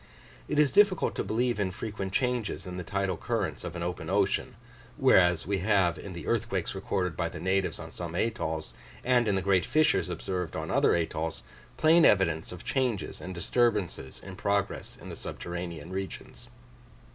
[0.47, 4.09] It is difficult to believe in frequent changes in the tidal currents of an open
[4.09, 4.55] ocean;
[4.97, 8.73] whereas, we have in the earthquakes recorded by the natives on some atolls,
[9.05, 11.43] and in the great fissures observed on other atolls,
[11.77, 16.47] plain evidence of changes and disturbances in progress in the subterranean regions.